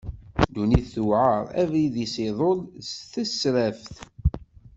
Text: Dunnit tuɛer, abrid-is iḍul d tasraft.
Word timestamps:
Dunnit 0.53 0.85
tuɛer, 0.93 1.43
abrid-is 1.61 2.15
iḍul 2.27 2.57
d 2.83 2.85
tasraft. 3.11 3.95